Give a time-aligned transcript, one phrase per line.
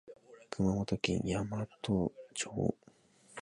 [0.49, 2.75] 熊本県山都町